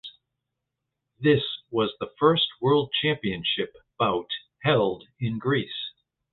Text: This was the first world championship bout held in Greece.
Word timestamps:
This 1.19 1.43
was 1.69 1.93
the 1.99 2.09
first 2.17 2.47
world 2.59 2.91
championship 3.03 3.75
bout 3.99 4.31
held 4.63 5.03
in 5.19 5.37
Greece. 5.37 5.91